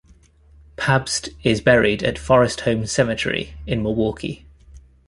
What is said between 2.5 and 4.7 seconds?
Home Cemetery in Milwaukee.